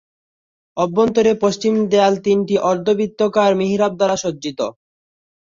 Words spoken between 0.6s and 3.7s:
অভ্যন্তরে পশ্চিম দেয়াল তিনটি অর্ধবৃত্তাকার